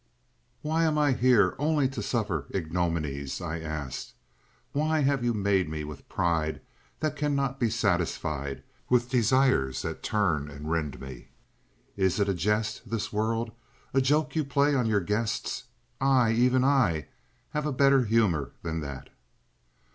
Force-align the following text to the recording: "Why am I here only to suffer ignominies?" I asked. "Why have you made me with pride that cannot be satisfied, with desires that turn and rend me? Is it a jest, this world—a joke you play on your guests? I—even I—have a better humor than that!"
"Why 0.63 0.85
am 0.85 0.97
I 0.97 1.11
here 1.11 1.53
only 1.59 1.87
to 1.89 2.01
suffer 2.01 2.47
ignominies?" 2.51 3.39
I 3.39 3.59
asked. 3.59 4.15
"Why 4.71 5.01
have 5.01 5.23
you 5.23 5.31
made 5.31 5.69
me 5.69 5.83
with 5.83 6.09
pride 6.09 6.59
that 7.01 7.15
cannot 7.15 7.59
be 7.59 7.69
satisfied, 7.69 8.63
with 8.89 9.11
desires 9.11 9.83
that 9.83 10.01
turn 10.01 10.49
and 10.49 10.71
rend 10.71 10.99
me? 10.99 11.27
Is 11.95 12.19
it 12.19 12.27
a 12.27 12.33
jest, 12.33 12.89
this 12.89 13.13
world—a 13.13 14.01
joke 14.01 14.35
you 14.35 14.43
play 14.43 14.73
on 14.73 14.87
your 14.87 15.01
guests? 15.01 15.65
I—even 16.01 16.63
I—have 16.63 17.67
a 17.67 17.71
better 17.71 18.05
humor 18.05 18.53
than 18.63 18.79
that!" 18.81 19.09